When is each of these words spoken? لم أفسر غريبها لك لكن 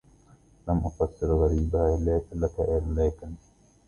لم 0.67 0.77
أفسر 0.85 1.27
غريبها 1.27 1.97
لك 1.97 2.51
لكن 2.97 3.31